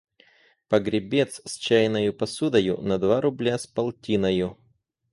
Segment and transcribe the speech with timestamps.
[0.67, 4.55] Погребец с чайною посудою на два рубля с полтиною…»